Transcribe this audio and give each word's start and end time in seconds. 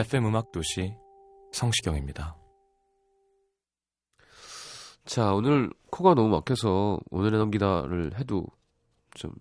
FM 0.00 0.26
음악 0.26 0.50
도시 0.50 0.94
성시경입니다. 1.52 2.36
자, 5.04 5.32
오늘 5.34 5.70
코가 5.90 6.14
너무 6.14 6.28
막혀서 6.30 7.00
오늘의 7.10 7.38
넘기다를 7.38 8.18
해도 8.18 8.46
좀 9.12 9.32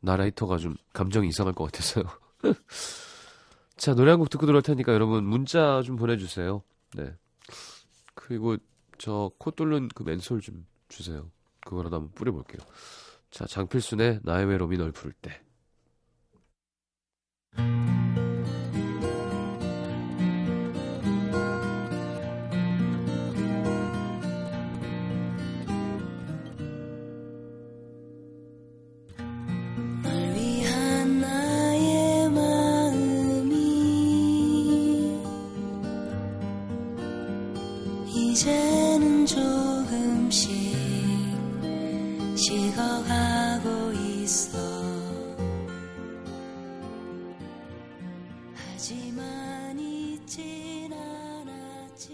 나레이터가 0.00 0.58
좀 0.58 0.74
감정이 0.92 1.28
이상할 1.28 1.54
것 1.54 1.64
같아서요. 1.64 2.04
자, 3.76 3.94
노래 3.94 4.10
한 4.10 4.18
곡 4.20 4.28
듣고 4.30 4.44
들어올 4.46 4.62
테니까 4.62 4.92
여러분 4.92 5.24
문자 5.24 5.80
좀 5.82 5.96
보내주세요. 5.96 6.62
네. 6.94 7.14
그리고 8.14 8.56
저 8.98 9.30
코 9.38 9.50
뚫는 9.50 9.88
그 9.94 10.02
맨솔 10.02 10.40
좀 10.42 10.66
주세요. 10.88 11.30
그거라도 11.60 11.96
한번 11.96 12.12
뿌려볼게요. 12.12 12.60
자, 13.30 13.46
장필순의 13.46 14.20
나의 14.24 14.44
외로움이 14.46 14.76
널 14.76 14.92
부를 14.92 15.12
때. 15.22 15.40
하지만 48.84 49.78
잊진 49.78 50.92
않았지 50.92 52.10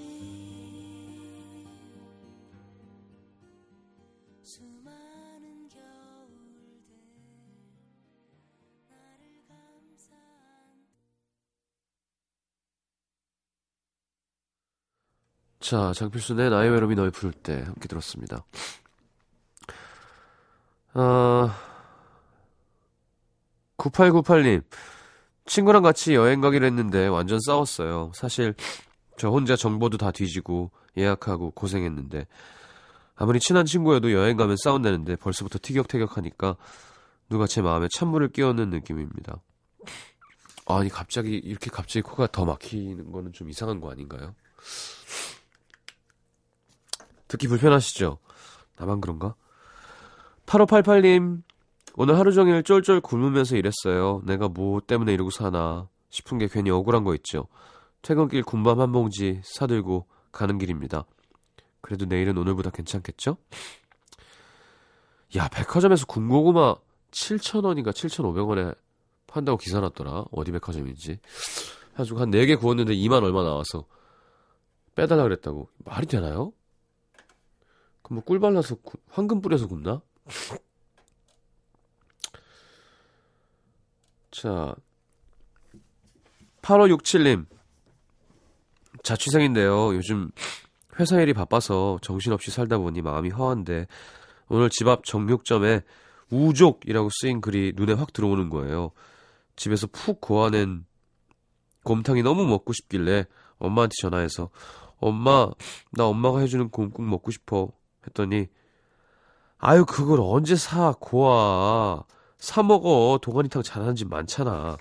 수많은 4.41 5.69
겨울들 5.69 6.95
나를 8.89 9.43
감싼 9.49 10.17
자, 15.59 15.93
장필순의 15.93 16.51
나의 16.51 16.71
외로움이 16.71 16.95
널 16.95 17.11
부를 17.11 17.33
때 17.33 17.63
함께 17.65 17.89
들었습니다. 17.89 18.45
아, 20.95 21.53
9898님, 23.77 24.63
친구랑 25.51 25.83
같이 25.83 26.15
여행 26.15 26.41
가기로 26.41 26.65
했는데 26.65 27.09
완전 27.09 27.41
싸웠어요. 27.45 28.13
사실 28.15 28.55
저 29.19 29.31
혼자 29.31 29.57
정보도 29.57 29.99
다 29.99 30.13
뒤지고 30.13 30.71
예약하고 30.97 31.51
고생했는데 31.51 32.29
아무리 33.17 33.41
친한 33.41 33.67
친구여도 33.67 34.13
여행 34.13 34.37
가면 34.37 34.57
싸운다는데 34.57 35.17
벌써부터 35.17 35.59
티격태격하니까 35.61 36.57
누가 37.31 37.49
제 37.49 37.63
마음에 37.63 37.89
찬물을 37.93 38.29
끼얹는 38.29 38.71
느낌입니다. 38.71 39.43
아니 40.67 40.89
갑자기 40.89 41.33
이렇게 41.33 41.69
갑자기 41.69 42.03
코가 42.03 42.29
더 42.29 42.45
막히는 42.45 43.11
거는 43.11 43.33
좀 43.33 43.51
이상한 43.51 43.81
거 43.81 43.91
아닌가요? 43.91 44.37
듣기 47.27 47.49
불편하시죠? 47.49 48.19
나만 48.77 49.01
그런가? 49.01 49.35
8588님, 50.47 51.43
오늘 51.97 52.19
하루 52.19 52.33
종일 52.33 52.63
쫄쫄 52.63 53.01
굶으면서 53.01 53.57
일했어요. 53.57 54.23
내가 54.25 54.49
뭐 54.49 54.81
때문에 54.81 55.13
이러고 55.13 55.31
사나 55.31 55.89
싶은 56.09 56.39
게 56.39 56.49
괜히 56.49 56.71
억울한 56.71 57.05
거 57.05 57.15
있죠. 57.17 57.47
퇴근길 58.03 58.43
군밤 58.43 58.81
한 58.81 58.93
봉지 58.93 59.41
사들고 59.45 60.07
가는 60.33 60.59
길입니다. 60.59 61.05
그래도 61.81 62.07
내일은 62.07 62.37
오늘보다 62.39 62.71
괜찮겠죠? 62.71 63.37
야, 65.37 65.49
백화점에서 65.49 66.07
군고구마 66.07 66.77
7,000원인가 67.11 67.91
7,500원에 67.91 68.77
판다고 69.27 69.59
기사 69.59 69.81
났더라. 69.81 70.25
어디 70.33 70.51
백화점인지. 70.53 71.19
해가지고 71.93 72.21
한 72.21 72.31
4개 72.31 72.59
구웠는데 72.59 72.95
2만 72.95 73.23
얼마 73.23 73.43
나와서 73.43 73.85
빼달라 74.95 75.23
그랬다고. 75.25 75.69
말이 75.85 76.07
되나요? 76.07 76.53
그럼 78.03 78.17
뭐 78.17 78.23
꿀 78.25 78.41
발라서 78.41 78.77
구- 78.77 78.99
황금 79.09 79.41
뿌려서 79.41 79.69
굽나? 79.69 80.01
자 84.41 84.75
8567님. 86.63 87.45
자취생인데요. 89.03 89.95
요즘 89.95 90.31
회사 90.99 91.21
일이 91.21 91.35
바빠서 91.35 91.99
정신없이 92.01 92.51
살다 92.51 92.79
보니 92.79 93.03
마음이 93.03 93.29
허한데 93.29 93.87
오늘 94.49 94.71
집 94.71 94.89
앞 94.89 95.05
정육점에 95.05 95.83
우족이라고 96.31 97.11
쓰인 97.21 97.43
글이 97.43 97.75
눈에 97.77 97.93
확 97.93 98.15
들어오는 98.15 98.49
거예요. 98.49 98.93
집에서 99.57 99.87
푹 99.93 100.23
고아낸 100.23 100.87
곰탕이 101.85 102.23
너무 102.23 102.47
먹고 102.47 102.73
싶길래 102.73 103.27
엄마한테 103.59 103.93
전화해서 104.01 104.49
엄마 105.01 105.51
나 105.93 106.07
엄마가 106.07 106.41
해주는 106.41 106.71
곰국 106.71 107.03
먹고 107.03 107.31
싶어 107.31 107.73
했더니 108.07 108.47
아유 109.59 109.85
그걸 109.85 110.19
언제 110.23 110.57
사 110.57 110.95
고아 110.99 112.05
사 112.41 112.63
먹어 112.63 113.19
동아리탕 113.23 113.63
잘하는 113.63 113.95
집 113.95 114.09
많잖아 114.09 114.77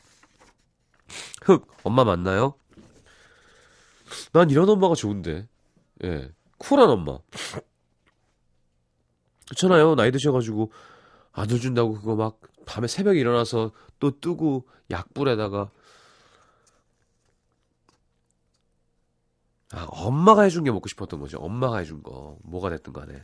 흑 1.43 1.67
엄마 1.83 2.03
맞나요? 2.03 2.55
난 4.31 4.49
이런 4.49 4.67
엄마가 4.69 4.95
좋은데 4.95 5.47
예 6.03 6.31
쿨한 6.57 6.89
엄마 6.89 7.19
그렇잖아요 9.47 9.95
나이 9.95 10.11
드셔가지고 10.11 10.71
아들 11.33 11.59
준다고 11.59 11.93
그거 11.93 12.15
막 12.15 12.39
밤에 12.65 12.87
새벽에 12.87 13.19
일어나서 13.19 13.71
또 13.99 14.19
뜨고 14.19 14.67
약불에다가 14.89 15.69
아, 19.71 19.85
엄마가 19.89 20.43
해준 20.43 20.63
게 20.63 20.71
먹고 20.71 20.87
싶었던 20.87 21.19
거죠. 21.19 21.37
엄마가 21.37 21.77
해준 21.77 22.01
거. 22.01 22.37
뭐가 22.41 22.71
됐든 22.71 22.91
간에. 22.91 23.23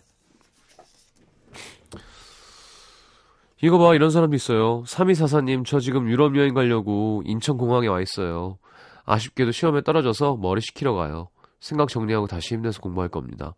이거 3.61 3.77
봐, 3.77 3.95
이런 3.95 4.09
사람도 4.09 4.35
있어요. 4.35 4.83
3244님, 4.83 5.65
저 5.65 5.79
지금 5.79 6.09
유럽 6.09 6.35
여행 6.37 6.53
가려고 6.53 7.23
인천공항에 7.25 7.87
와 7.87 8.01
있어요. 8.01 8.57
아쉽게도 9.05 9.51
시험에 9.51 9.81
떨어져서 9.81 10.37
머리 10.37 10.61
식히러 10.61 10.93
가요. 10.93 11.29
생각 11.59 11.89
정리하고 11.89 12.27
다시 12.27 12.55
힘내서 12.55 12.81
공부할 12.81 13.09
겁니다. 13.09 13.55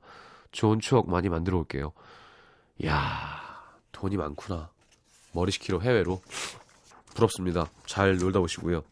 좋은 0.51 0.79
추억 0.79 1.09
많이 1.09 1.29
만들어 1.29 1.57
올게요. 1.57 1.93
야 2.85 3.41
돈이 3.91 4.17
많구나. 4.17 4.69
머리 5.33 5.51
식히러 5.51 5.79
해외로. 5.79 6.21
부럽습니다. 7.15 7.67
잘 7.85 8.17
놀다 8.17 8.39
오시고요. 8.39 8.83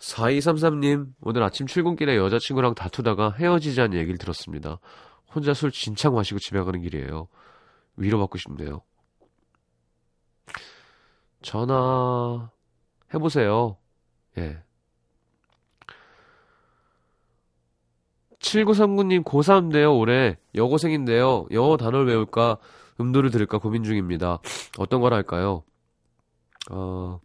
4233님, 0.00 1.12
오늘 1.20 1.42
아침 1.44 1.66
출근길에 1.66 2.16
여자친구랑 2.16 2.74
다투다가 2.74 3.34
헤어지자는 3.38 3.96
얘기를 3.96 4.18
들었습니다. 4.18 4.78
혼자 5.32 5.54
술 5.54 5.70
진창 5.70 6.14
마시고 6.14 6.40
집에 6.40 6.60
가는 6.60 6.80
길이에요. 6.82 7.28
위로받고 7.96 8.38
싶네요. 8.38 8.82
전화 11.42 12.50
해보세요. 13.12 13.76
예. 14.38 14.62
7939님 18.40 19.24
고3인데요, 19.24 19.98
올해. 19.98 20.36
여고생인데요. 20.54 21.46
영어 21.52 21.76
단어를 21.76 22.06
외울까 22.06 22.58
음도를 23.00 23.30
들을까 23.30 23.58
고민 23.58 23.84
중입니다. 23.84 24.40
어떤 24.78 25.00
걸 25.00 25.14
할까요? 25.14 25.64
어, 26.70 27.20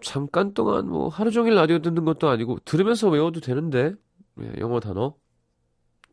잠깐 0.00 0.54
동안 0.54 0.88
뭐 0.88 1.08
하루 1.08 1.30
종일 1.30 1.54
라디오 1.54 1.80
듣는 1.80 2.04
것도 2.04 2.28
아니고 2.28 2.58
들으면서 2.64 3.08
외워도 3.08 3.40
되는데 3.40 3.94
예, 4.40 4.52
영어 4.58 4.80
단어. 4.80 5.14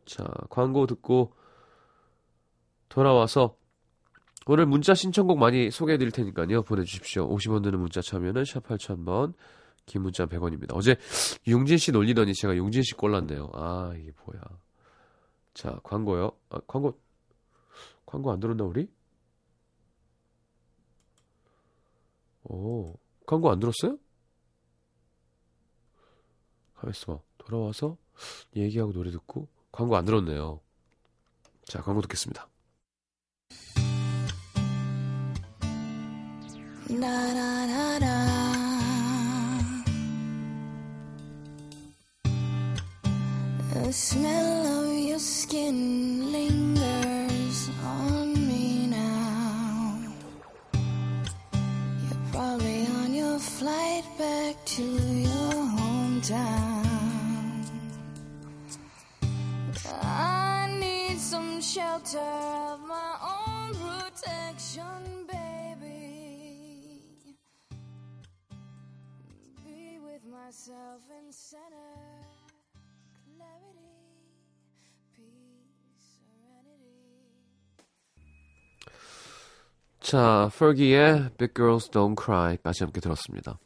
자, 0.06 0.24
광고 0.48 0.86
듣고 0.86 1.34
돌아와서 2.88 3.56
오늘 4.46 4.64
문자 4.66 4.94
신청곡 4.94 5.38
많이 5.38 5.70
소개해 5.70 5.98
드릴 5.98 6.12
테니까요. 6.12 6.62
보내주십시오. 6.62 7.28
50원 7.28 7.64
드는 7.64 7.80
문자 7.80 8.00
참여는 8.00 8.44
샵 8.44 8.62
8000번, 8.62 9.34
긴 9.86 10.02
문자 10.02 10.26
100원입니다. 10.26 10.74
어제 10.74 10.96
용진 11.48 11.78
씨 11.78 11.90
놀리더니 11.90 12.32
제가 12.32 12.56
용진 12.56 12.82
씨 12.82 12.94
꼴랐네요. 12.94 13.50
아, 13.54 13.92
이게 13.98 14.12
뭐야. 14.24 14.40
자, 15.52 15.80
광고요. 15.82 16.30
아, 16.50 16.60
광고, 16.68 16.96
광고 18.04 18.30
안 18.30 18.38
들었나, 18.38 18.62
우리? 18.62 18.88
오, 22.44 22.94
광고 23.26 23.50
안 23.50 23.58
들었어요? 23.58 23.98
가만있어 26.74 27.16
봐. 27.16 27.22
돌아와서 27.38 27.96
얘기하고 28.54 28.92
노래 28.92 29.10
듣고 29.10 29.48
광고 29.76 29.94
안 29.94 30.06
들었네요. 30.06 30.60
자, 31.68 31.82
광고 31.82 32.00
듣겠습니다. 32.00 32.48
Da. 36.88 37.36
The 43.74 43.92
smell 43.92 44.66
of 44.66 44.98
your 44.98 45.18
skin 45.18 46.32
lingers 46.32 47.70
on 47.84 48.32
me 48.32 48.86
now. 48.86 50.00
You're 50.72 52.32
probably 52.32 52.86
on 52.86 53.14
your 53.14 53.38
flight 53.38 54.04
back 54.18 54.56
to 54.76 54.82
your 54.82 55.52
hometown. 55.76 56.75
Shelter 61.66 62.18
of 62.18 62.80
my 62.86 63.12
own 63.20 63.74
protection, 63.74 65.26
baby. 65.26 67.02
Be 69.64 69.98
with 69.98 70.22
myself 70.30 71.02
in 71.10 71.32
center, 71.32 71.90
clarity, 73.26 73.98
peace, 75.16 76.22
serenity. 76.22 77.02
자, 80.00 80.48
fergie의 80.52 81.30
Big 81.36 81.52
Girls 81.52 81.90
Don't 81.90 82.14
Cry까지 82.14 82.84
함께 82.84 83.00
들었습니다. 83.00 83.58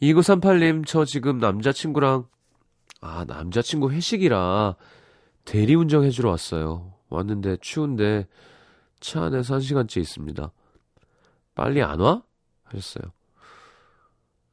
2938님, 0.00 0.86
저 0.86 1.04
지금 1.04 1.38
남자친구랑, 1.38 2.28
아, 3.00 3.24
남자친구 3.26 3.90
회식이라 3.90 4.76
대리운전 5.44 6.04
해주러 6.04 6.30
왔어요. 6.30 6.94
왔는데 7.08 7.58
추운데 7.60 8.26
차 9.00 9.24
안에서 9.24 9.54
한 9.54 9.60
시간째 9.60 10.00
있습니다. 10.00 10.52
빨리 11.54 11.82
안 11.82 12.00
와? 12.00 12.22
하셨어요. 12.64 13.12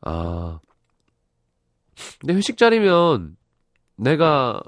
아, 0.01 0.59
근데 2.19 2.33
회식 2.33 2.57
자리면 2.57 3.37
내가 3.95 4.61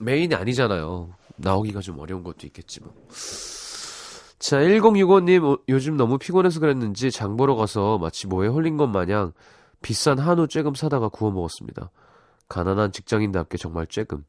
메인이 0.00 0.34
아니잖아요. 0.34 1.14
나오기가 1.36 1.80
좀 1.80 1.98
어려운 1.98 2.22
것도 2.22 2.46
있겠지만. 2.46 2.90
자, 4.38 4.58
1065님, 4.58 5.62
요즘 5.68 5.96
너무 5.96 6.18
피곤해서 6.18 6.60
그랬는지 6.60 7.10
장 7.10 7.36
보러 7.36 7.54
가서 7.54 7.98
마치 7.98 8.26
뭐에 8.26 8.48
홀린 8.48 8.76
것 8.76 8.86
마냥 8.86 9.32
비싼 9.82 10.18
한우 10.18 10.46
쬐금 10.46 10.76
사다가 10.76 11.08
구워 11.08 11.30
먹었습니다. 11.30 11.90
가난한 12.48 12.92
직장인답게 12.92 13.58
정말 13.58 13.86
쬐금. 13.86 14.24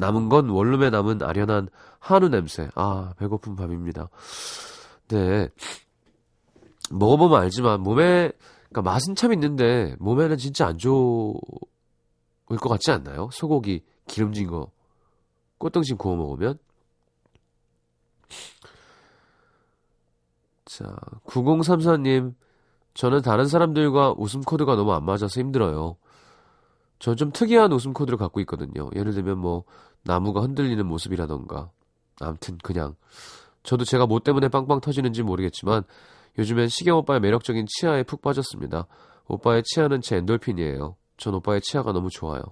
남은 0.00 0.28
건 0.28 0.48
원룸에 0.48 0.90
남은 0.90 1.22
아련한 1.22 1.68
한우 1.98 2.28
냄새. 2.28 2.68
아, 2.74 3.14
배고픈 3.18 3.56
밤입니다. 3.56 4.08
네. 5.08 5.48
먹어보면 6.90 7.40
알지만 7.40 7.80
몸에, 7.80 8.32
그러니까 8.68 8.82
맛은 8.82 9.14
참 9.14 9.32
있는데 9.32 9.94
몸에는 10.00 10.36
진짜 10.36 10.66
안 10.66 10.78
좋을 10.78 11.38
것 12.60 12.68
같지 12.68 12.90
않나요? 12.90 13.28
소고기 13.32 13.82
기름진 14.06 14.48
거 14.48 14.70
꽃등심 15.58 15.96
구워 15.96 16.16
먹으면. 16.16 16.58
자, 20.64 20.84
9034님, 21.26 22.34
저는 22.94 23.22
다른 23.22 23.46
사람들과 23.46 24.14
웃음 24.16 24.40
코드가 24.40 24.74
너무 24.74 24.92
안 24.92 25.04
맞아서 25.04 25.40
힘들어요. 25.40 25.96
전좀 27.04 27.32
특이한 27.32 27.70
웃음 27.70 27.92
코드를 27.92 28.16
갖고 28.16 28.40
있거든요. 28.40 28.88
예를 28.96 29.12
들면 29.12 29.36
뭐, 29.36 29.64
나무가 30.04 30.40
흔들리는 30.40 30.86
모습이라던가. 30.86 31.70
암튼, 32.22 32.56
그냥. 32.62 32.96
저도 33.62 33.84
제가 33.84 34.06
뭐 34.06 34.20
때문에 34.20 34.48
빵빵 34.48 34.80
터지는지 34.80 35.22
모르겠지만, 35.22 35.82
요즘엔 36.38 36.68
시경 36.68 36.96
오빠의 36.96 37.20
매력적인 37.20 37.66
치아에 37.68 38.04
푹 38.04 38.22
빠졌습니다. 38.22 38.86
오빠의 39.26 39.64
치아는 39.66 40.00
제 40.00 40.16
엔돌핀이에요. 40.16 40.96
전 41.18 41.34
오빠의 41.34 41.60
치아가 41.60 41.92
너무 41.92 42.08
좋아요. 42.08 42.42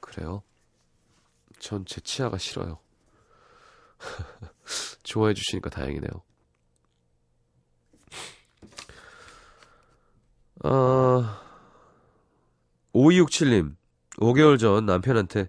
그래요? 0.00 0.42
전 1.58 1.84
제 1.84 2.00
치아가 2.00 2.38
싫어요. 2.38 2.78
좋아해 5.02 5.34
주시니까 5.34 5.68
다행이네요. 5.68 6.10
아, 10.64 11.49
5267님, 12.94 13.74
5개월 14.16 14.58
전 14.58 14.86
남편한테, 14.86 15.48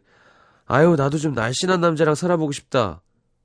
아유, 0.66 0.96
나도 0.98 1.18
좀 1.18 1.34
날씬한 1.34 1.82
남자랑 1.82 2.16
살아보고 2.16 2.52
싶다. 2.52 3.02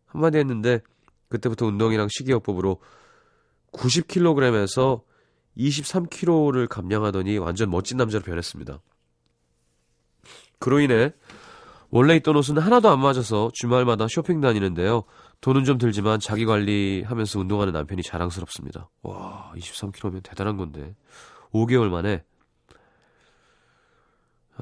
한마디 0.06 0.38
했는데, 0.38 0.80
그때부터 1.28 1.66
운동이랑 1.66 2.08
식이요법으로 2.10 2.80
90kg에서 3.72 5.02
23kg를 5.56 6.68
감량하더니 6.68 7.38
완전 7.38 7.70
멋진 7.70 7.96
남자로 7.96 8.22
변했습니다. 8.24 8.80
그로 10.58 10.80
인해 10.80 11.12
원래 11.90 12.16
있던 12.16 12.36
옷은 12.36 12.58
하나도 12.58 12.90
안 12.90 13.00
맞아서 13.00 13.50
주말마다 13.54 14.06
쇼핑 14.08 14.40
다니는데요. 14.40 15.04
돈은 15.40 15.64
좀 15.64 15.78
들지만 15.78 16.18
자기 16.18 16.44
관리하면서 16.44 17.40
운동하는 17.40 17.72
남편이 17.72 18.02
자랑스럽습니다. 18.02 18.90
와, 19.02 19.52
23kg면 19.56 20.22
대단한 20.22 20.56
건데. 20.56 20.94
5개월 21.52 21.88
만에 21.88 22.24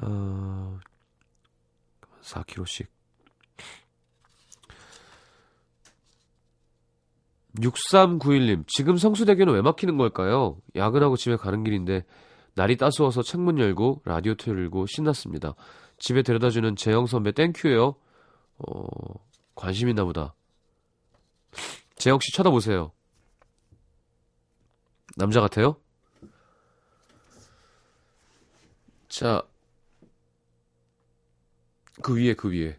어, 0.01 0.79
4kg씩 2.21 2.87
6391님, 7.59 8.65
지금 8.67 8.97
성수대교는 8.97 9.53
왜 9.53 9.61
막히는 9.61 9.97
걸까요? 9.97 10.57
야근하고 10.75 11.15
집에 11.15 11.37
가는 11.37 11.63
길인데, 11.63 12.05
날이 12.53 12.77
따스워서 12.77 13.21
창문 13.21 13.59
열고, 13.59 14.01
라디오 14.05 14.35
틀고, 14.35 14.85
신났습니다. 14.87 15.55
집에 15.97 16.21
데려다주는 16.21 16.75
재영 16.75 17.05
선배 17.05 17.31
땡큐요. 17.31 17.95
어, 18.57 18.85
관심 19.55 19.89
있나 19.89 20.03
보다. 20.03 20.35
재영 21.95 22.19
씨 22.19 22.33
쳐다보세요. 22.33 22.91
남자 25.17 25.39
같아요? 25.39 25.77
자, 29.07 29.41
그 32.01 32.15
위에, 32.17 32.33
그 32.33 32.51
위에. 32.51 32.77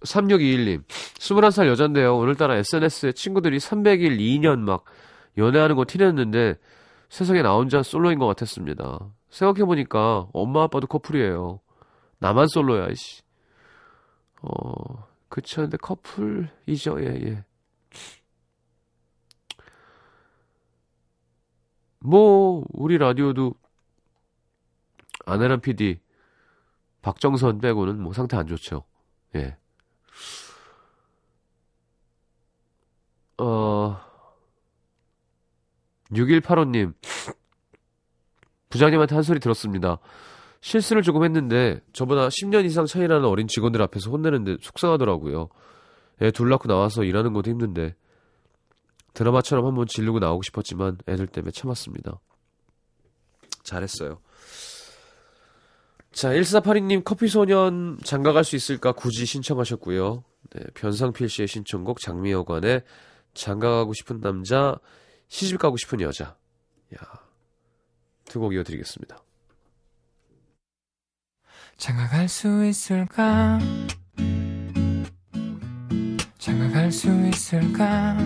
3621님, 0.00 0.84
21살 0.86 1.66
여잔데요. 1.66 2.16
오늘따라 2.16 2.56
SNS에 2.56 3.12
친구들이 3.12 3.58
300일, 3.58 4.18
2년 4.18 4.60
막 4.60 4.84
연애하는 5.36 5.74
거 5.76 5.84
티냈는데 5.86 6.56
세상에 7.08 7.42
나 7.42 7.54
혼자 7.54 7.82
솔로인 7.82 8.18
것 8.18 8.26
같았습니다. 8.26 9.10
생각해보니까 9.30 10.28
엄마 10.32 10.62
아빠도 10.64 10.86
커플이에요. 10.86 11.60
나만 12.18 12.46
솔로야, 12.48 12.88
이씨. 12.88 13.22
어, 14.42 15.06
그쵸. 15.28 15.62
근데 15.62 15.76
커플이죠, 15.76 17.00
예, 17.00 17.06
예. 17.06 17.44
뭐, 22.00 22.64
우리 22.70 22.98
라디오도 22.98 23.54
아내란 25.26 25.60
PD, 25.60 25.98
박정선 27.02 27.58
빼고는 27.60 28.00
뭐 28.00 28.12
상태 28.12 28.36
안 28.36 28.46
좋죠. 28.46 28.84
예. 29.36 29.56
어, 33.38 33.96
6185님. 36.10 36.94
부장님한테 38.70 39.14
한 39.14 39.22
소리 39.22 39.40
들었습니다. 39.40 39.98
실수를 40.60 41.02
조금 41.02 41.24
했는데 41.24 41.80
저보다 41.92 42.28
10년 42.28 42.64
이상 42.64 42.84
차이 42.86 43.06
나는 43.06 43.24
어린 43.26 43.46
직원들 43.46 43.80
앞에서 43.82 44.10
혼내는데 44.10 44.56
속상하더라고요. 44.60 45.48
애 46.20 46.30
둘 46.32 46.48
낳고 46.50 46.66
나와서 46.66 47.04
일하는 47.04 47.32
것도 47.32 47.50
힘든데 47.50 47.94
드라마처럼 49.14 49.64
한번 49.66 49.86
지르고 49.86 50.18
나오고 50.18 50.42
싶었지만 50.42 50.98
애들 51.08 51.28
때문에 51.28 51.52
참았습니다. 51.52 52.18
잘했어요. 53.62 54.18
자, 56.12 56.30
1482님 56.30 57.04
커피소년 57.04 57.98
장가갈 58.04 58.44
수 58.44 58.56
있을까 58.56 58.92
굳이 58.92 59.24
신청하셨고요. 59.26 60.24
네, 60.50 60.60
변상필 60.74 61.28
씨의 61.28 61.46
신청곡 61.48 62.00
장미여관의 62.00 62.82
장가가고 63.34 63.92
싶은 63.92 64.20
남자, 64.20 64.76
시집 65.28 65.58
가고 65.58 65.76
싶은 65.76 66.00
여자. 66.00 66.36
야, 66.94 66.98
두 68.24 68.40
곡 68.40 68.54
이어드리겠습니다. 68.54 69.22
장가갈 71.76 72.28
수 72.28 72.64
있을까? 72.66 73.58
장가갈 76.38 76.90
수 76.90 77.08
있을까? 77.28 78.16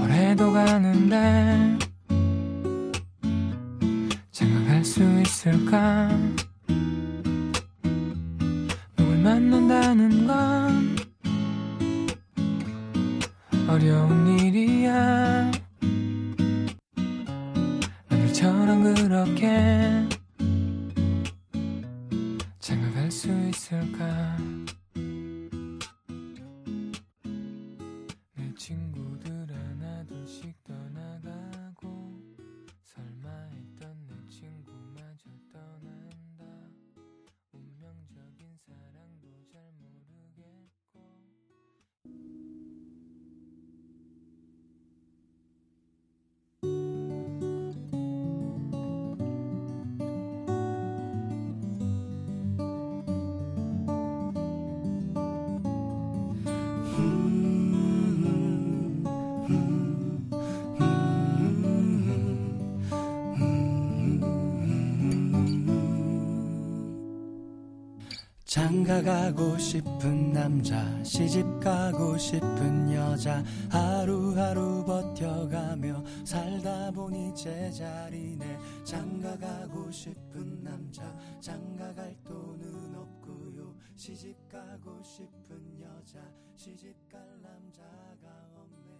올해도 0.00 0.52
가는데 0.52 1.76
있을까? 5.36 6.08
누굴 8.96 9.18
만난다는 9.18 10.26
건 10.26 10.96
어려운 13.68 14.38
일이야 14.38 15.50
남들처럼 18.08 18.94
그렇게 18.94 20.08
장가갈 22.58 23.10
수 23.10 23.28
있을까 23.48 24.35
가고 68.86 69.58
싶은 69.58 70.32
남자 70.32 71.02
시집 71.02 71.44
가고 71.58 72.16
싶은 72.16 72.92
여자 72.94 73.42
하루하루 73.68 74.84
버텨가며 74.84 76.04
살다 76.24 76.92
보니 76.92 77.34
제자리네. 77.34 78.58
장가 78.84 79.36
가고 79.38 79.90
싶은 79.90 80.62
남자 80.62 81.02
장가 81.40 81.94
갈 81.94 82.16
돈은 82.22 82.94
없고요. 82.94 83.74
시집 83.96 84.36
가고 84.48 85.02
싶은 85.02 85.80
여자 85.80 86.20
시집 86.54 86.94
갈 87.10 87.20
남자가 87.42 88.28
없네. 88.54 88.94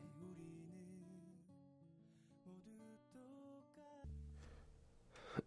우리는 2.45 2.77
모두 2.77 3.21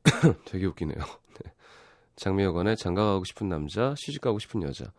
똑같 0.05 0.46
되게 0.46 0.65
웃기네요. 0.65 1.03
네. 2.20 2.24
장미여관에 2.24 2.76
장가가고 2.76 3.24
싶은 3.24 3.48
남자, 3.48 3.96
시집가고 3.98 4.40
싶은 4.40 4.64
여자. 4.64 4.92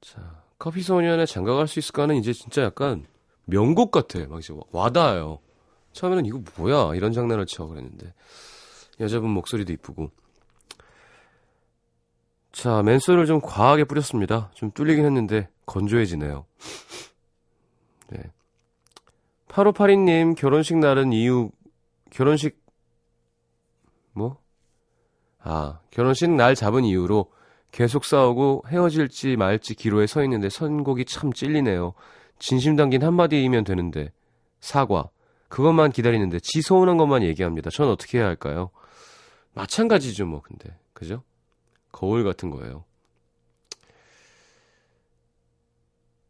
자, 0.00 0.42
커피소년에 0.58 1.26
장가갈 1.26 1.66
수 1.66 1.80
있을까는 1.80 2.16
이제 2.16 2.32
진짜 2.32 2.62
약간 2.62 3.06
명곡 3.44 3.90
같아. 3.90 4.24
막 4.26 4.38
이제 4.38 4.54
와닿아요. 4.70 5.40
처음에는 5.92 6.26
이거 6.26 6.40
뭐야? 6.56 6.94
이런 6.94 7.12
장난을 7.12 7.46
쳐 7.46 7.66
그랬는데. 7.66 8.14
여자분 9.00 9.30
목소리도 9.30 9.72
이쁘고. 9.72 10.10
자, 12.52 12.82
맨솔을 12.82 13.26
좀 13.26 13.40
과하게 13.40 13.84
뿌렸습니다. 13.84 14.50
좀 14.54 14.70
뚫리긴 14.70 15.04
했는데 15.04 15.48
건조해지네요. 15.66 16.46
네. 18.10 18.22
8582님 19.48 20.36
결혼식 20.36 20.76
날은 20.78 21.12
이유 21.12 21.50
결혼식 22.10 22.62
뭐? 24.12 24.43
아, 25.44 25.78
결혼식 25.90 26.30
날 26.30 26.54
잡은 26.54 26.84
이유로 26.84 27.30
계속 27.70 28.04
싸우고 28.04 28.64
헤어질지 28.68 29.36
말지 29.36 29.74
기로에 29.74 30.06
서 30.06 30.22
있는데 30.24 30.48
선곡이 30.48 31.04
참 31.04 31.32
찔리네요. 31.32 31.92
진심 32.38 32.76
담긴 32.76 33.02
한마디이면 33.02 33.64
되는데 33.64 34.10
사과 34.60 35.10
그것만 35.48 35.92
기다리는데 35.92 36.38
지 36.40 36.62
서운한 36.62 36.96
것만 36.96 37.22
얘기합니다. 37.22 37.70
전 37.70 37.88
어떻게 37.88 38.18
해야 38.18 38.26
할까요? 38.26 38.70
마찬가지죠 39.52 40.26
뭐 40.26 40.40
근데 40.40 40.76
그죠? 40.94 41.22
거울 41.92 42.24
같은 42.24 42.50
거예요. 42.50 42.84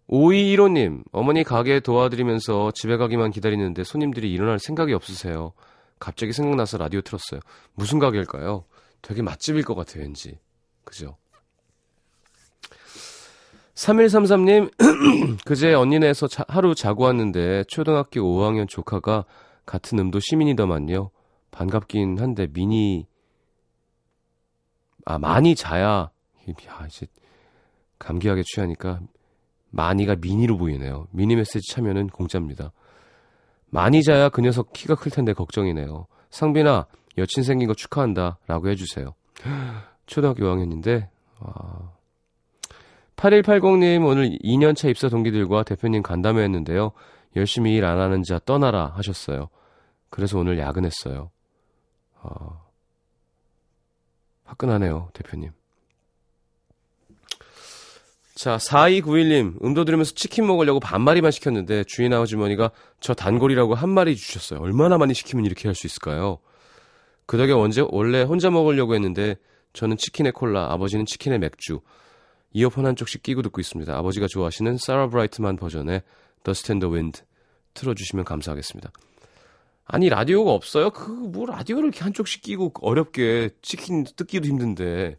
5215님, 0.08 1.02
어머니 1.12 1.44
가게 1.44 1.80
도와드리면서 1.80 2.72
집에 2.72 2.96
가기만 2.96 3.30
기다리는데 3.30 3.84
손님들이 3.84 4.30
일어날 4.32 4.58
생각이 4.58 4.92
없으세요. 4.92 5.52
갑자기 5.98 6.32
생각나서 6.32 6.76
라디오 6.76 7.00
틀었어요. 7.00 7.40
무슨 7.74 7.98
가게일까요? 7.98 8.64
되게 9.04 9.20
맛집일 9.22 9.64
것 9.64 9.74
같아요, 9.74 10.02
왠지. 10.02 10.38
그죠? 10.82 11.16
3133님, 13.74 14.72
그제 15.44 15.74
언니네에서 15.74 16.26
자- 16.26 16.44
하루 16.48 16.74
자고 16.74 17.04
왔는데 17.04 17.64
초등학교 17.64 18.20
5학년 18.20 18.66
조카가 18.68 19.24
같은 19.66 19.98
음도 19.98 20.20
시민이더만요. 20.20 21.10
반갑긴 21.50 22.18
한데 22.18 22.46
미니 22.46 23.06
아 25.04 25.18
많이 25.18 25.54
자야 25.54 25.86
야 25.88 26.10
이제 26.86 27.06
감기하게 27.98 28.42
취하니까 28.44 29.00
많이가 29.70 30.16
미니로 30.16 30.56
보이네요. 30.56 31.08
미니 31.10 31.36
메시지 31.36 31.60
참여는 31.72 32.08
공짜입니다. 32.08 32.72
많이 33.70 34.02
자야 34.02 34.28
그 34.30 34.40
녀석 34.40 34.72
키가 34.72 34.94
클 34.94 35.10
텐데 35.10 35.32
걱정이네요. 35.32 36.06
상빈아 36.30 36.86
여친 37.18 37.42
생긴 37.42 37.68
거 37.68 37.74
축하한다 37.74 38.38
라고 38.46 38.68
해주세요. 38.68 39.14
초등학교 40.06 40.44
5학년인데 40.44 41.08
와. 41.40 41.92
8180님 43.16 44.04
오늘 44.06 44.30
2년차 44.42 44.90
입사 44.90 45.08
동기들과 45.08 45.62
대표님 45.62 46.02
간담회 46.02 46.42
했는데요. 46.42 46.92
열심히 47.36 47.74
일 47.74 47.84
안 47.84 47.98
하는 48.00 48.22
자 48.22 48.38
떠나라 48.44 48.92
하셨어요. 48.96 49.48
그래서 50.10 50.38
오늘 50.38 50.58
야근했어요. 50.58 51.30
아, 52.22 52.60
화끈하네요, 54.44 55.10
대표님. 55.14 55.50
자, 58.34 58.56
4291님, 58.56 59.64
음도 59.64 59.84
들으면서 59.84 60.12
치킨 60.14 60.46
먹으려고 60.46 60.80
반마리만 60.80 61.30
시켰는데 61.30 61.84
주인 61.84 62.12
아주머니가 62.12 62.70
저 63.00 63.14
단골이라고 63.14 63.74
한 63.74 63.90
마리 63.90 64.16
주셨어요. 64.16 64.60
얼마나 64.60 64.98
많이 64.98 65.14
시키면 65.14 65.44
이렇게 65.44 65.68
할 65.68 65.74
수 65.74 65.86
있을까요? 65.86 66.38
그 67.26 67.36
덕에 67.38 67.52
언제, 67.52 67.82
원래 67.88 68.22
혼자 68.22 68.50
먹으려고 68.50 68.94
했는데 68.94 69.36
저는 69.72 69.96
치킨에 69.96 70.30
콜라, 70.30 70.72
아버지는 70.72 71.06
치킨에 71.06 71.38
맥주. 71.38 71.80
이어폰 72.52 72.86
한쪽씩 72.86 73.22
끼고 73.22 73.42
듣고 73.42 73.60
있습니다. 73.60 73.96
아버지가 73.96 74.28
좋아하시는 74.28 74.76
사라 74.78 75.08
브라이트만 75.08 75.56
버전의 75.56 76.02
The 76.44 76.52
Stand 76.52 76.84
the 76.86 76.92
Wind 76.92 77.22
틀어주시면 77.74 78.24
감사하겠습니다. 78.24 78.92
아니 79.86 80.08
라디오가 80.08 80.52
없어요? 80.52 80.90
그 80.90 81.10
뭐 81.12 81.46
라디오를 81.46 81.88
이렇게 81.88 82.04
한쪽씩 82.04 82.42
끼고 82.42 82.72
어렵게 82.80 83.50
치킨 83.60 84.04
뜯기도 84.04 84.46
힘든데 84.46 85.18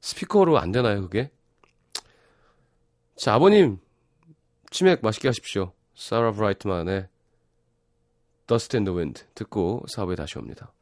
스피커로 0.00 0.58
안 0.58 0.72
되나요 0.72 1.02
그게? 1.02 1.30
자 3.16 3.34
아버님 3.34 3.78
치맥 4.70 5.00
맛있게 5.02 5.28
하십시오. 5.28 5.72
사라 5.94 6.32
브라이트만의 6.32 7.08
Dust 8.46 8.76
in 8.76 8.84
the 8.84 8.96
Wind 8.96 9.24
듣고 9.34 9.84
사업에 9.88 10.14
다시 10.14 10.38
옵니다. 10.38 10.72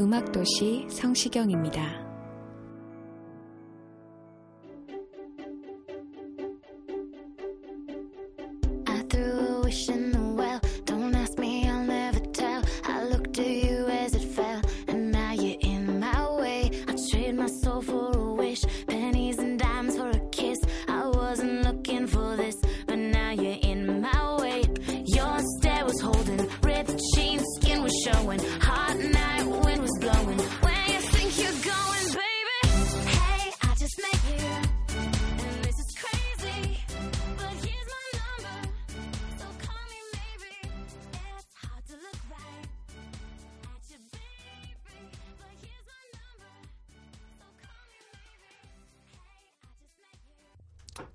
음악도시 0.00 0.86
성시경입니다. 0.90 2.07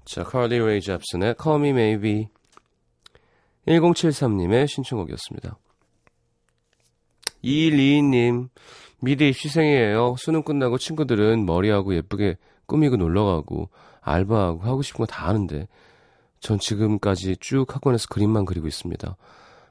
자, 0.06 0.24
카리 0.24 0.60
레이 0.60 0.82
잡슨의 0.82 1.36
Call 1.42 1.62
Me 1.62 1.70
Maybe 1.70 2.28
1073님의 3.68 4.68
신청곡이었습니다. 4.68 5.58
2122님, 7.44 8.50
미리 9.02 9.30
입시생이에요. 9.30 10.16
수능 10.18 10.44
끝나고 10.44 10.78
친구들은 10.78 11.46
머리하고 11.46 11.96
예쁘게 11.96 12.38
꾸미고 12.66 12.98
놀러가고 12.98 13.70
알바하고 14.02 14.62
하고 14.62 14.82
싶은 14.82 15.00
거 15.00 15.06
다 15.06 15.28
하는데 15.28 15.68
전 16.40 16.60
지금까지 16.60 17.38
쭉 17.40 17.74
학원에서 17.74 18.08
그림만 18.10 18.46
그리고 18.46 18.68
있습니다. 18.68 19.16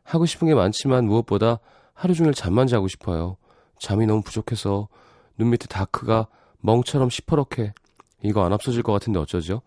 하고 0.04 0.26
싶은 0.26 0.48
게 0.48 0.54
많지만 0.54 1.04
무엇보다 1.06 1.60
하루 1.92 2.14
종일 2.14 2.32
잠만 2.32 2.66
자고 2.66 2.88
싶어요. 2.88 3.36
잠이 3.78 4.06
너무 4.06 4.22
부족해서 4.22 4.88
눈 5.36 5.50
밑에 5.50 5.66
다크가 5.66 6.28
멍처럼 6.60 7.10
시퍼렇게 7.10 7.74
이거 8.22 8.44
안 8.44 8.52
없어질 8.52 8.82
것 8.82 8.92
같은데 8.92 9.18
어쩌죠? 9.18 9.62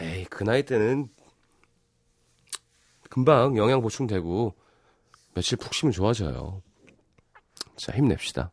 에이, 0.00 0.24
그 0.26 0.44
나이 0.44 0.64
때는 0.64 1.08
금방 3.10 3.56
영양 3.56 3.80
보충되고 3.80 4.54
며칠 5.34 5.58
푹 5.58 5.72
쉬면 5.74 5.92
좋아져요. 5.92 6.62
자, 7.76 7.92
힘냅시다. 7.92 8.50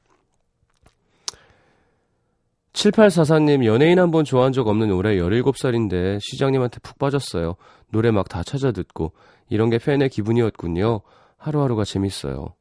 7844님, 2.73 3.65
연예인 3.65 3.99
한 3.99 4.11
번 4.11 4.23
좋아한 4.23 4.53
적 4.53 4.67
없는 4.67 4.91
올해 4.91 5.15
17살인데 5.17 6.19
시장님한테 6.21 6.79
푹 6.79 6.97
빠졌어요. 6.97 7.55
노래 7.89 8.11
막 8.11 8.29
다 8.29 8.43
찾아 8.43 8.71
듣고 8.71 9.11
이런 9.49 9.69
게 9.69 9.77
팬의 9.77 10.09
기분이었군요. 10.09 11.01
하루하루가 11.37 11.83
재밌어요. 11.83 12.55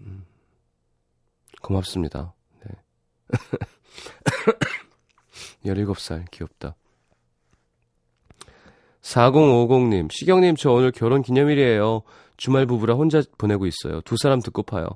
음, 0.00 0.24
고맙습니다. 1.60 2.32
네. 2.64 2.72
17살 5.66 6.30
귀엽다. 6.30 6.76
4050님, 9.06 10.10
시경님, 10.10 10.56
저 10.56 10.72
오늘 10.72 10.90
결혼 10.90 11.22
기념일이에요. 11.22 12.02
주말 12.36 12.66
부부라 12.66 12.94
혼자 12.94 13.22
보내고 13.38 13.66
있어요. 13.66 14.00
두 14.00 14.16
사람 14.20 14.40
듣고 14.40 14.64
파요. 14.64 14.88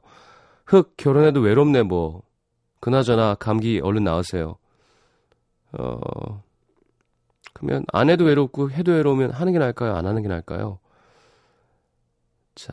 흑, 0.66 0.96
결혼해도 0.96 1.40
외롭네, 1.40 1.84
뭐. 1.84 2.22
그나저나, 2.80 3.36
감기 3.36 3.80
얼른 3.80 4.02
나으세요. 4.02 4.56
어, 5.78 6.42
그러면 7.52 7.84
안 7.92 8.10
해도 8.10 8.24
외롭고 8.24 8.72
해도 8.72 8.90
외로우면 8.90 9.30
하는 9.30 9.52
게 9.52 9.60
나을까요? 9.60 9.94
안 9.94 10.06
하는 10.06 10.22
게 10.22 10.28
나을까요? 10.28 10.80
자, 12.56 12.72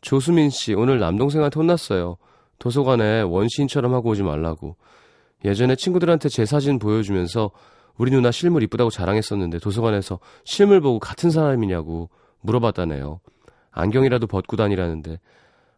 조수민 0.00 0.50
씨, 0.50 0.74
오늘 0.74 0.98
남동생한테 0.98 1.60
혼났어요. 1.60 2.16
도서관에 2.58 3.20
원시인처럼 3.22 3.94
하고 3.94 4.10
오지 4.10 4.24
말라고. 4.24 4.76
예전에 5.44 5.76
친구들한테 5.76 6.28
제 6.28 6.44
사진 6.44 6.80
보여주면서 6.80 7.52
우리 7.98 8.10
누나 8.10 8.30
실물 8.30 8.62
이쁘다고 8.62 8.90
자랑했었는데 8.90 9.58
도서관에서 9.58 10.20
실물 10.44 10.80
보고 10.80 10.98
같은 10.98 11.30
사람이냐고 11.30 12.08
물어봤다네요. 12.40 13.20
안경이라도 13.72 14.26
벗고 14.26 14.56
다니라는데 14.56 15.20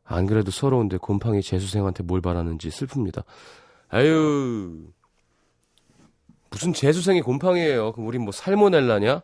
안 0.05 0.27
그래도 0.27 0.51
서러운데 0.51 0.99
곰팡이 0.99 1.43
재수생한테 1.43 2.03
뭘 2.03 2.21
바라는지 2.21 2.69
슬픕니다. 2.69 3.25
아유 3.89 4.87
무슨 6.51 6.73
재수생이 6.73 7.23
곰팡이에요. 7.23 7.93
그럼 7.93 8.07
우린 8.07 8.23
뭐 8.23 8.33
살모넬라냐? 8.33 9.23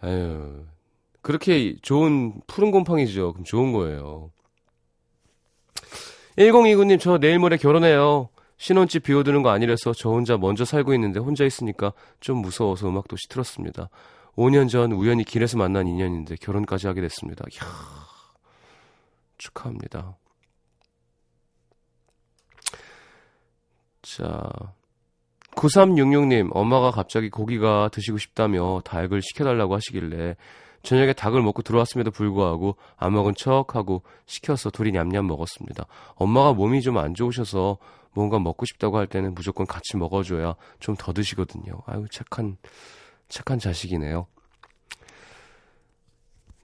아유 0.00 0.64
그렇게 1.20 1.76
좋은 1.82 2.40
푸른 2.46 2.70
곰팡이죠. 2.70 3.32
그럼 3.32 3.44
좋은 3.44 3.72
거예요. 3.72 4.30
1029님 6.38 6.98
저 6.98 7.18
내일 7.18 7.38
모레 7.38 7.58
결혼해요. 7.58 8.30
신혼집 8.60 9.04
비워두는 9.04 9.42
거 9.42 9.48
아니라서 9.48 9.94
저 9.94 10.10
혼자 10.10 10.36
먼저 10.36 10.66
살고 10.66 10.92
있는데 10.92 11.18
혼자 11.18 11.46
있으니까 11.46 11.94
좀 12.20 12.42
무서워서 12.42 12.90
음악도시 12.90 13.26
틀었습니다. 13.30 13.88
5년 14.36 14.68
전 14.68 14.92
우연히 14.92 15.24
길에서 15.24 15.56
만난 15.56 15.86
인연인데 15.86 16.36
결혼까지 16.42 16.86
하게 16.86 17.00
됐습니다. 17.00 17.42
이야, 17.54 17.66
축하합니다. 19.38 20.14
자, 24.02 24.50
9366님, 25.56 26.50
엄마가 26.52 26.90
갑자기 26.90 27.30
고기가 27.30 27.88
드시고 27.90 28.18
싶다며 28.18 28.82
닭을 28.84 29.22
시켜달라고 29.22 29.74
하시길래 29.74 30.36
저녁에 30.82 31.12
닭을 31.12 31.42
먹고 31.42 31.62
들어왔음에도 31.62 32.10
불구하고 32.10 32.76
안 32.96 33.12
먹은 33.12 33.34
척하고 33.34 34.02
시켜서 34.26 34.70
둘이 34.70 34.92
냠냠 34.92 35.26
먹었습니다. 35.26 35.86
엄마가 36.14 36.52
몸이 36.54 36.80
좀 36.82 36.96
안 36.98 37.14
좋으셔서 37.14 37.78
뭔가 38.12 38.38
먹고 38.38 38.64
싶다고 38.66 38.96
할 38.98 39.06
때는 39.06 39.34
무조건 39.34 39.66
같이 39.66 39.96
먹어줘야 39.96 40.54
좀 40.80 40.96
더 40.96 41.12
드시거든요. 41.12 41.80
아유, 41.86 42.06
착한, 42.10 42.56
착한 43.28 43.58
자식이네요. 43.58 44.26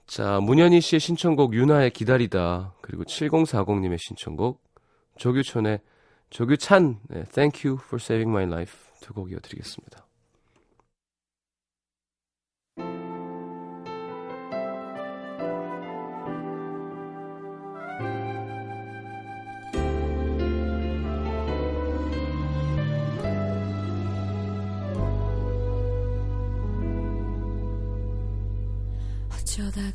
자, 0.07 0.39
문현희 0.41 0.81
씨의 0.81 1.01
신청곡 1.01 1.55
윤하의 1.55 1.91
기다리다. 1.91 2.75
그리고 2.81 3.05
7040님의 3.05 3.99
신청곡 3.99 4.63
조규천의 5.19 5.81
조규찬 6.31 7.01
네, 7.09 7.25
Thank 7.25 7.69
you 7.69 7.79
for 7.83 8.01
saving 8.01 8.31
my 8.31 8.45
life 8.45 8.75
두 9.01 9.13
곡 9.15 9.31
이어드리겠습니다. 9.31 10.06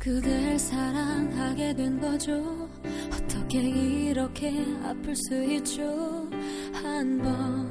그댈 0.02 0.58
사랑하게 0.58 1.74
된 1.74 2.00
거죠? 2.00 2.68
어떻게 3.14 3.60
이렇게 3.60 4.50
아플 4.82 5.14
수 5.14 5.44
있죠? 5.44 6.28
한 6.72 7.18
번 7.22 7.70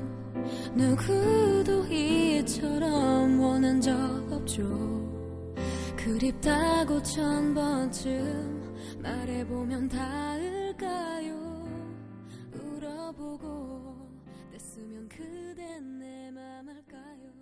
누구도 0.73 1.85
이처럼 1.87 3.37
원한 3.37 3.81
적 3.81 3.91
없죠. 4.31 4.63
그립다고 5.97 7.03
천 7.03 7.53
번쯤 7.53 8.75
말해보면 9.03 9.89
닿을까요? 9.89 11.67
울어보고 12.53 14.07
뗐으면 14.57 15.09
그댄 15.09 15.99
내 15.99 16.31
맘 16.31 16.69
알까요 16.69 17.40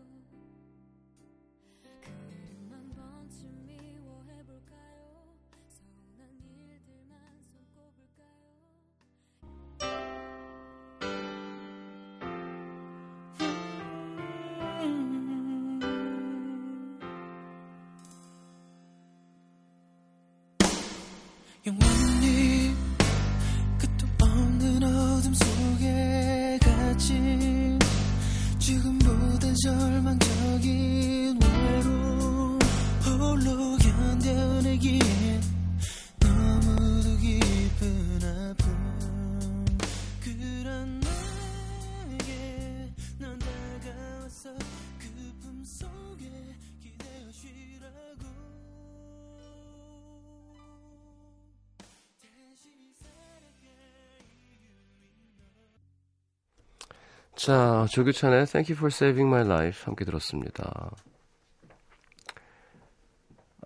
자, 57.39 57.85
조규찬의 57.89 58.47
Thank 58.47 58.73
You 58.73 58.77
for 58.77 58.87
Saving 58.87 59.33
My 59.33 59.45
Life 59.45 59.85
함께 59.85 60.03
들었습니다. 60.03 60.91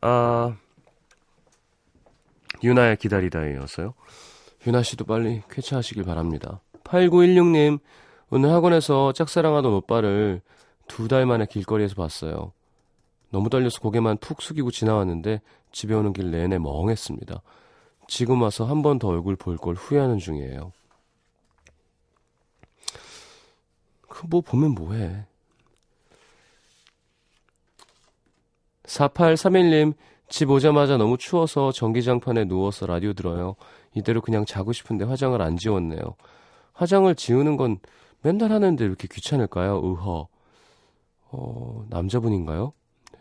아, 0.02 0.56
유나의 2.64 2.98
기다리다에 2.98 3.54
이어서요. 3.54 3.96
유나 4.68 4.84
씨도 4.84 5.06
빨리 5.06 5.42
쾌차하시길 5.50 6.04
바랍니다. 6.04 6.62
8916님, 6.84 7.80
오늘 8.30 8.52
학원에서 8.52 9.12
짝사랑하던 9.14 9.74
오빠를 9.74 10.42
두 10.88 11.08
달 11.08 11.26
만에 11.26 11.48
길거리에서 11.48 11.96
봤어요. 11.96 12.52
너무 13.32 13.50
떨려서 13.50 13.80
고개만 13.80 14.18
푹 14.18 14.44
숙이고 14.44 14.70
지나왔는데 14.70 15.42
집에 15.72 15.96
오는 15.96 16.14
길 16.14 16.30
내내 16.30 16.60
멍했습니다. 16.60 17.42
지금 18.08 18.44
와서 18.44 18.66
한 18.66 18.84
번 18.84 19.00
더 19.00 19.08
얼굴 19.08 19.36
볼 19.36 19.58
걸 19.58 19.74
후회하는 19.74 20.20
중이에요. 20.20 20.72
그 24.14 24.28
뭐 24.28 24.42
보면 24.42 24.76
뭐해. 24.76 25.26
4831님, 28.84 29.96
집 30.30 30.52
오자마자 30.52 30.98
너무 30.98 31.18
추워서 31.18 31.72
전기장판에 31.72 32.46
누워서 32.46 32.86
라디오 32.86 33.14
들어요. 33.14 33.56
이대로 33.96 34.22
그냥 34.22 34.46
자고 34.46 34.72
싶은데 34.72 35.06
화장을 35.06 35.40
안 35.42 35.58
지웠네요. 35.58 36.16
화장을 36.74 37.14
지우는 37.16 37.58
건 37.58 37.80
맨날 38.22 38.52
하는데 38.52 38.84
왜 38.84 38.88
이렇게 38.88 39.08
귀찮을까요? 39.08 39.82
의허. 39.84 40.28
어, 41.32 41.86
남자분인가요? 41.90 42.74
네. 43.14 43.20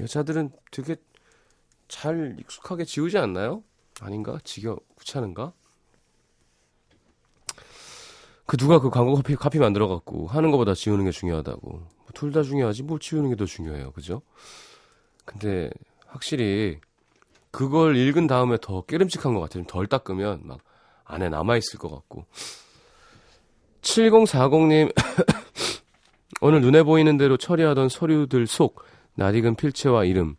여자들은 0.00 0.50
되게 0.70 0.96
잘 1.88 2.36
익숙하게 2.40 2.84
지우지 2.84 3.18
않나요? 3.18 3.62
아닌가? 4.00 4.38
지겨, 4.42 4.78
귀찮은가? 4.98 5.52
그 8.52 8.58
누가 8.58 8.80
그 8.80 8.90
광고 8.90 9.14
카피, 9.14 9.34
카피 9.34 9.58
만들어갖고 9.58 10.26
하는 10.26 10.50
것보다 10.50 10.74
지우는 10.74 11.06
게 11.06 11.10
중요하다고. 11.10 11.86
둘다 12.12 12.42
중요하지 12.42 12.82
뭘 12.82 13.00
지우는 13.00 13.30
게 13.30 13.36
더 13.36 13.46
중요해요. 13.46 13.92
그죠? 13.92 14.20
근데 15.24 15.70
확실히 16.06 16.78
그걸 17.50 17.96
읽은 17.96 18.26
다음에 18.26 18.58
더 18.60 18.82
깨름직한 18.82 19.32
것 19.32 19.40
같아요. 19.40 19.64
덜 19.64 19.86
닦으면 19.86 20.42
막 20.44 20.58
안에 21.04 21.30
남아있을 21.30 21.78
것 21.78 21.90
같고. 21.90 22.26
7040님, 23.80 24.92
오늘 26.42 26.60
눈에 26.60 26.82
보이는 26.82 27.16
대로 27.16 27.38
처리하던 27.38 27.88
서류들 27.88 28.46
속 28.46 28.82
낯익은 29.14 29.54
필체와 29.54 30.04
이름. 30.04 30.36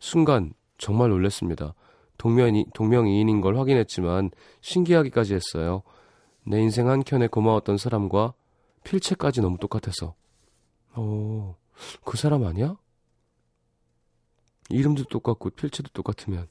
순간 0.00 0.54
정말 0.76 1.10
놀랐습니다. 1.10 1.74
동명이, 2.18 2.66
동명이인인 2.74 3.40
걸 3.40 3.56
확인했지만 3.58 4.32
신기하기까지 4.60 5.34
했어요. 5.36 5.84
내 6.46 6.60
인생 6.60 6.88
한켠에 6.88 7.28
고마웠던 7.28 7.78
사람과 7.78 8.34
필체까지 8.84 9.40
너무 9.40 9.58
똑같아서. 9.58 10.14
어, 10.92 11.56
그 12.04 12.16
사람 12.16 12.44
아니야? 12.44 12.76
이름도 14.70 15.04
똑같고 15.04 15.50
필체도 15.50 15.90
똑같으면. 15.92 16.48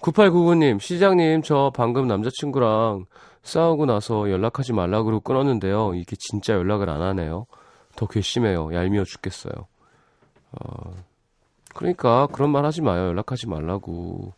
9899님, 0.00 0.78
시장님, 0.78 1.42
저 1.42 1.72
방금 1.74 2.06
남자친구랑 2.06 3.06
싸우고 3.42 3.86
나서 3.86 4.30
연락하지 4.30 4.72
말라고 4.72 5.20
끊었는데요. 5.20 5.94
이게 5.94 6.16
진짜 6.18 6.52
연락을 6.54 6.90
안 6.90 7.00
하네요. 7.00 7.46
더 7.96 8.06
괘씸해요. 8.06 8.74
얄미워 8.74 9.04
죽겠어요. 9.04 9.52
어, 10.52 10.94
그러니까 11.74 12.26
그런 12.28 12.50
말 12.50 12.64
하지 12.64 12.82
마요. 12.82 13.06
연락하지 13.06 13.48
말라고. 13.48 14.34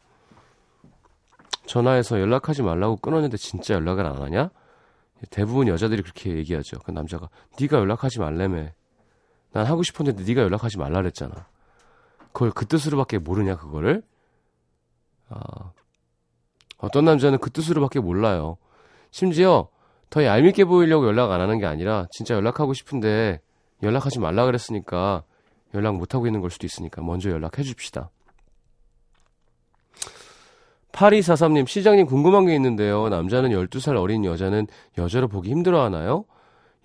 전화해서 1.68 2.18
연락하지 2.18 2.62
말라고 2.62 2.96
끊었는데 2.96 3.36
진짜 3.36 3.74
연락을 3.74 4.06
안 4.06 4.20
하냐? 4.22 4.50
대부분 5.30 5.68
여자들이 5.68 6.02
그렇게 6.02 6.30
얘기하죠. 6.36 6.78
그 6.80 6.90
남자가 6.90 7.28
네가 7.60 7.78
연락하지 7.78 8.20
말래매. 8.20 8.72
난 9.52 9.66
하고 9.66 9.82
싶었는데 9.82 10.24
네가 10.24 10.42
연락하지 10.42 10.78
말라 10.78 11.00
그랬잖아. 11.00 11.46
그걸 12.32 12.50
그 12.50 12.66
뜻으로밖에 12.66 13.18
모르냐 13.18 13.56
그거를? 13.56 14.02
아, 15.28 15.72
어떤 16.78 17.04
남자는 17.04 17.38
그 17.38 17.50
뜻으로밖에 17.50 18.00
몰라요. 18.00 18.56
심지어 19.10 19.68
더 20.10 20.24
얄밉게 20.24 20.64
보이려고 20.64 21.06
연락 21.06 21.30
안 21.32 21.40
하는 21.40 21.58
게 21.58 21.66
아니라 21.66 22.06
진짜 22.10 22.34
연락하고 22.34 22.72
싶은데 22.72 23.40
연락하지 23.82 24.20
말라 24.20 24.46
그랬으니까 24.46 25.22
연락 25.74 25.96
못 25.96 26.14
하고 26.14 26.26
있는 26.26 26.40
걸 26.40 26.50
수도 26.50 26.66
있으니까 26.66 27.02
먼저 27.02 27.30
연락해 27.30 27.62
줍시다. 27.62 28.10
8243님, 30.92 31.66
시장님 31.66 32.06
궁금한 32.06 32.46
게 32.46 32.54
있는데요. 32.54 33.08
남자는 33.08 33.50
12살 33.50 33.96
어린 33.96 34.24
여자는 34.24 34.66
여자로 34.96 35.28
보기 35.28 35.50
힘들어 35.50 35.82
하나요? 35.82 36.24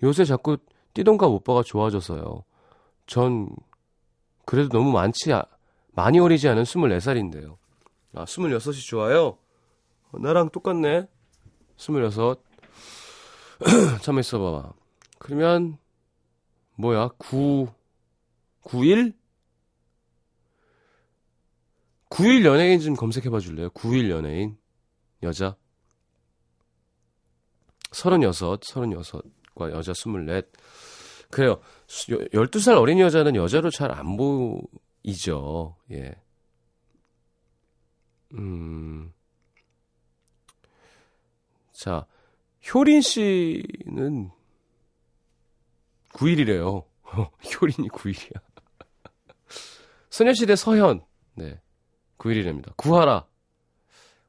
요새 0.02 0.24
자꾸 0.24 0.58
띠동갑 0.92 1.30
오빠가 1.30 1.62
좋아져서요. 1.62 2.44
전 3.06 3.48
그래도 4.44 4.68
너무 4.68 4.92
많지 4.92 5.32
아, 5.32 5.44
많이 5.92 6.18
어리지 6.18 6.48
않은 6.48 6.64
24살인데요. 6.64 7.56
아, 8.14 8.24
26이 8.24 8.86
좋아요? 8.86 9.38
어, 10.12 10.18
나랑 10.18 10.50
똑같네. 10.50 11.06
26. 11.76 12.44
잠깐 14.02 14.18
있어봐. 14.20 14.72
그러면 15.18 15.78
뭐야? 16.76 17.08
9 17.18 17.68
91? 18.62 19.14
9일 22.14 22.44
연예인 22.44 22.78
좀 22.78 22.94
검색해봐 22.94 23.40
줄래요? 23.40 23.70
9일 23.70 24.08
연예인. 24.08 24.56
여자. 25.24 25.56
36, 27.90 28.60
36과 28.60 29.72
여자 29.72 29.90
24. 29.92 30.42
그래요. 31.32 31.60
12살 31.88 32.80
어린 32.80 33.00
여자는 33.00 33.34
여자로 33.34 33.70
잘 33.70 33.90
안 33.90 34.16
보이죠. 34.16 35.76
예. 35.90 36.14
음. 38.34 39.12
자, 41.72 42.06
효린 42.72 43.00
씨는 43.00 44.30
9일이래요. 46.12 46.84
효린이 47.60 47.88
9일이야. 47.88 48.40
소녀시대 50.10 50.54
서현. 50.54 51.04
네. 51.34 51.60
9일이랍니다. 52.18 52.72
구하라. 52.76 53.26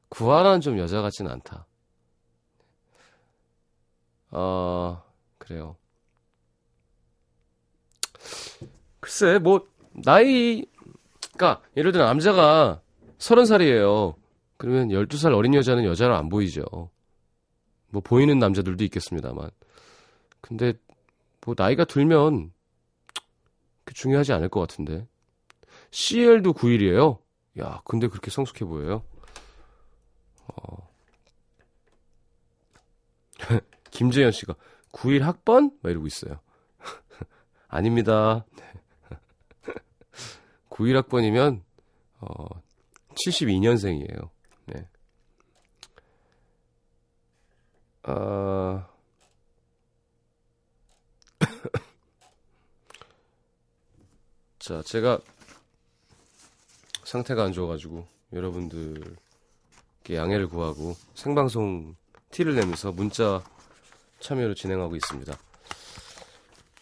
구하라는 0.08 0.60
좀 0.60 0.78
여자 0.78 1.02
같진 1.02 1.26
않다. 1.26 1.66
어, 4.30 5.02
그래요. 5.38 5.76
글쎄, 9.00 9.38
뭐, 9.38 9.66
나이, 9.92 10.64
그니까, 11.30 11.62
예를 11.76 11.92
들어 11.92 12.04
남자가 12.04 12.80
30살이에요. 13.18 14.14
그러면 14.56 14.88
12살 14.88 15.34
어린 15.34 15.54
여자는 15.54 15.84
여자로 15.84 16.16
안 16.16 16.28
보이죠. 16.28 16.64
뭐, 17.88 18.02
보이는 18.02 18.38
남자들도 18.38 18.82
있겠습니다만. 18.84 19.50
근데, 20.40 20.74
뭐, 21.44 21.54
나이가 21.56 21.84
들면, 21.84 22.52
그 23.84 23.94
중요하지 23.94 24.32
않을 24.32 24.48
것 24.48 24.60
같은데. 24.60 25.06
CL도 25.90 26.52
9일이에요. 26.52 27.18
야, 27.58 27.80
근데 27.84 28.08
그렇게 28.08 28.30
성숙해 28.30 28.64
보여요? 28.66 29.02
어. 30.48 30.88
김재현 33.90 34.30
씨가 34.30 34.54
9일 34.92 35.20
학번? 35.20 35.76
막 35.82 35.90
이러고 35.90 36.06
있어요. 36.06 36.40
아닙니다. 37.68 38.46
9일 40.70 40.94
학번이면 40.94 41.62
어 42.20 42.46
72년생이에요. 43.14 44.30
네. 44.66 44.88
아 48.02 48.88
자, 54.58 54.82
제가 54.82 55.20
상태가 57.06 57.44
안 57.44 57.52
좋아가지고 57.52 58.04
여러분들께 58.32 59.14
양해를 60.10 60.48
구하고 60.48 60.96
생방송 61.14 61.94
티를 62.30 62.56
내면서 62.56 62.90
문자 62.90 63.42
참여를 64.18 64.56
진행하고 64.56 64.96
있습니다. 64.96 65.38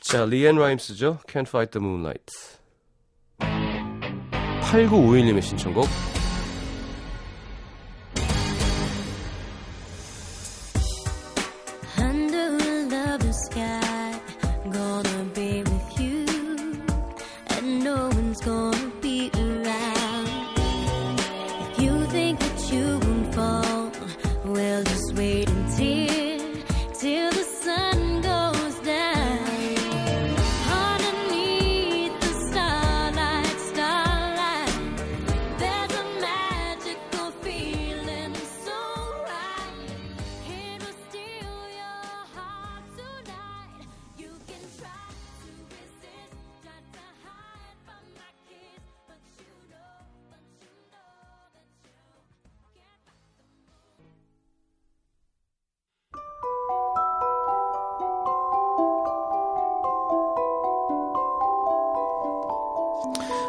자, 0.00 0.24
리앤 0.24 0.56
라임스죠. 0.56 1.18
Can't 1.26 1.48
Fight 1.48 1.78
the 1.78 1.84
Moonlight. 1.84 2.24
8951님의 4.62 5.42
신청곡. 5.42 5.86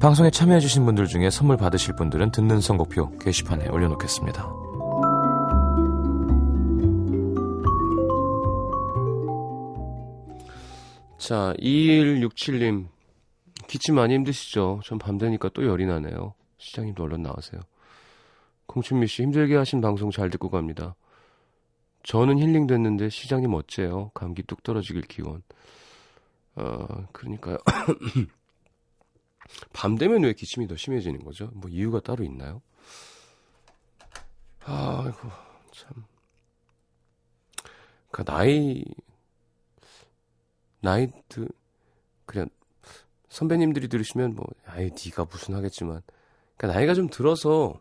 방송에 0.00 0.30
참여해주신 0.30 0.86
분들 0.86 1.06
중에 1.06 1.28
선물 1.28 1.58
받으실 1.58 1.94
분들은 1.94 2.30
듣는 2.32 2.60
선곡표 2.60 3.18
게시판에 3.18 3.68
올려놓겠습니다. 3.68 4.48
자, 11.18 11.54
2167님. 11.58 12.88
기침 13.68 13.94
많이 13.94 14.14
힘드시죠? 14.14 14.80
전 14.84 14.98
밤 14.98 15.18
되니까 15.18 15.48
또 15.50 15.64
열이 15.64 15.86
나네요. 15.86 16.34
시장님도 16.58 17.04
얼른 17.04 17.22
나오세요. 17.22 17.60
공춘미 18.66 19.06
씨, 19.06 19.22
힘들게 19.22 19.56
하신 19.56 19.80
방송 19.80 20.10
잘 20.10 20.30
듣고 20.30 20.50
갑니다. 20.50 20.94
저는 22.02 22.38
힐링 22.38 22.66
됐는데 22.66 23.10
시장님 23.10 23.52
어째요? 23.52 24.10
감기 24.14 24.42
뚝 24.42 24.62
떨어지길 24.62 25.02
기원. 25.02 25.42
어, 26.56 26.86
그러니까요. 27.12 27.58
밤 29.72 29.96
되면 29.96 30.22
왜 30.22 30.32
기침이 30.32 30.66
더 30.66 30.76
심해지는 30.76 31.24
거죠? 31.24 31.50
뭐 31.54 31.68
이유가 31.70 32.00
따로 32.00 32.24
있나요? 32.24 32.62
아이고, 34.64 35.28
참. 35.72 36.04
그 38.10 38.24
나이 38.24 38.84
나이 40.80 41.08
드 41.28 41.46
그냥 42.26 42.48
선배님들이 43.28 43.88
들으시면 43.88 44.34
뭐 44.34 44.46
아이 44.66 44.90
네가 44.90 45.26
무슨 45.26 45.54
하겠지만 45.54 46.02
그러니까 46.56 46.78
나이가 46.78 46.94
좀 46.94 47.08
들어서 47.08 47.80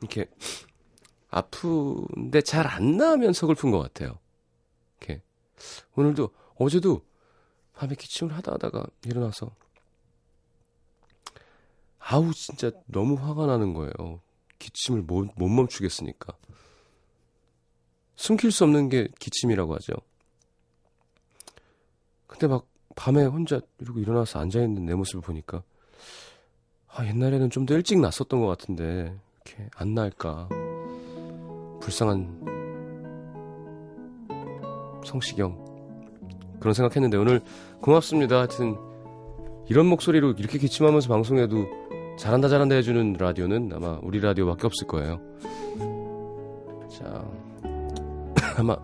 이렇게 0.00 0.26
아픈데 1.30 2.42
잘 2.42 2.66
안 2.66 2.96
나면 2.96 3.32
서글픈 3.32 3.70
것 3.70 3.78
같아요. 3.78 4.18
이렇게 5.00 5.22
오늘도 5.94 6.30
어제도 6.56 7.04
밤에 7.82 7.96
기침을 7.96 8.32
하다 8.36 8.52
하다가 8.52 8.86
일어나서 9.04 9.50
아우 11.98 12.32
진짜 12.32 12.70
너무 12.86 13.14
화가 13.16 13.46
나는 13.46 13.74
거예요. 13.74 14.20
기침을 14.60 15.02
못, 15.02 15.28
못 15.34 15.48
멈추겠으니까. 15.48 16.36
숨길 18.14 18.52
수 18.52 18.62
없는 18.62 18.88
게 18.88 19.08
기침이라고 19.18 19.74
하죠. 19.74 19.94
근데 22.28 22.46
막 22.46 22.68
밤에 22.94 23.24
혼자 23.24 23.60
이러고 23.80 23.98
일어나서 23.98 24.38
앉아있는 24.38 24.86
내 24.86 24.94
모습을 24.94 25.20
보니까 25.20 25.64
아, 26.86 27.04
옛날에는 27.04 27.50
좀 27.50 27.66
더 27.66 27.74
일찍 27.74 27.98
났었던 27.98 28.40
것 28.40 28.46
같은데 28.46 29.18
이렇게 29.44 29.68
안 29.74 29.94
날까. 29.94 30.48
불쌍한 31.80 32.44
성시경. 35.04 35.71
그런 36.62 36.74
생각했는데 36.74 37.16
오늘 37.16 37.40
고맙습니다. 37.80 38.38
하여튼 38.38 38.76
이런 39.68 39.86
목소리로 39.86 40.34
이렇게 40.38 40.58
기침하면서 40.58 41.08
방송해도 41.08 41.66
잘한다 42.18 42.48
잘한다 42.48 42.76
해주는 42.76 43.14
라디오는 43.18 43.70
아마 43.74 43.98
우리 44.02 44.20
라디오밖에 44.20 44.66
없을 44.66 44.86
거예요. 44.86 45.20
자, 46.88 47.24
아마 48.56 48.76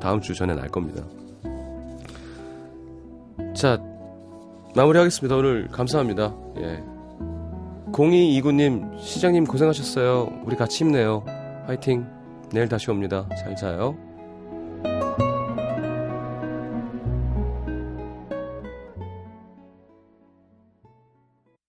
다음 0.00 0.20
주 0.20 0.34
전에 0.34 0.54
날 0.54 0.68
겁니다. 0.68 1.04
자, 3.54 3.78
마무리하겠습니다. 4.74 5.36
오늘 5.36 5.68
감사합니다. 5.68 6.34
예. 6.58 6.82
0229님, 7.92 8.98
시장님 8.98 9.44
고생하셨어요. 9.44 10.42
우리 10.44 10.56
같이 10.56 10.82
힘내요. 10.82 11.24
화이팅. 11.66 12.06
내일 12.52 12.68
다시 12.68 12.90
옵니다. 12.90 13.28
잘 13.38 13.54
자요. 13.54 13.96